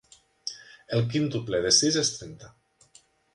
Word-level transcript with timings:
El 0.99 1.03
quíntuple 1.11 1.59
de 1.67 1.73
sis 1.81 2.01
és 2.05 2.11
trenta. 2.15 2.51